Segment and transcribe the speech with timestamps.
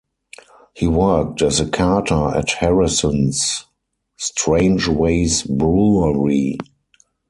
[0.73, 3.65] He worked as a carter at Harrison's
[4.17, 6.57] Strangeways Brewery.